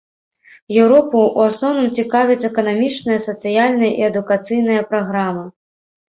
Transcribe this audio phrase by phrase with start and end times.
[0.83, 5.45] Еўропу ў асноўным цікавяць эканамічныя, сацыяльныя і адукацыйныя праграмы.